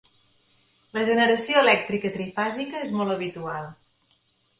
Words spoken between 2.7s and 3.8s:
és molt habitual.